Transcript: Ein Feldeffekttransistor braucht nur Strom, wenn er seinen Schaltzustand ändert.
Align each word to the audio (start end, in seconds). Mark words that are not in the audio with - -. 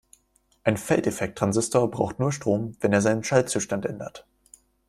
Ein 0.63 0.77
Feldeffekttransistor 0.77 1.91
braucht 1.91 2.17
nur 2.19 2.31
Strom, 2.31 2.75
wenn 2.81 2.91
er 2.91 3.01
seinen 3.03 3.23
Schaltzustand 3.23 3.85
ändert. 3.85 4.25